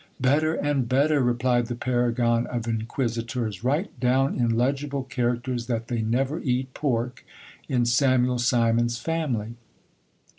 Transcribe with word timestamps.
Better 0.19 0.55
and 0.55 0.89
better! 0.89 1.21
replied 1.21 1.67
the 1.67 1.75
paragon 1.75 2.47
of 2.47 2.65
inquisitors: 2.65 3.63
write 3.63 3.99
down 3.99 4.33
in 4.35 4.57
legible 4.57 5.03
characters 5.03 5.67
that 5.67 5.89
they 5.89 6.01
never 6.01 6.41
eai 6.41 6.65
pork 6.73 7.23
in 7.69 7.85
Samuel 7.85 8.39
Simon's 8.39 8.97
family. 8.97 9.57